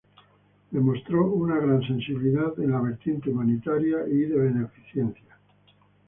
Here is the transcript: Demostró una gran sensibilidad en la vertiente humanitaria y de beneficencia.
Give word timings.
Demostró 0.71 1.27
una 1.27 1.59
gran 1.59 1.83
sensibilidad 1.85 2.59
en 2.59 2.71
la 2.71 2.81
vertiente 2.81 3.29
humanitaria 3.29 3.99
y 4.07 4.21
de 4.21 4.35
beneficencia. 4.35 5.37